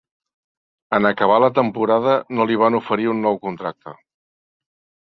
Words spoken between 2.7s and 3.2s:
oferir